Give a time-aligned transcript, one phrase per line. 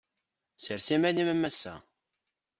[0.63, 1.73] Sers iman-im a massa.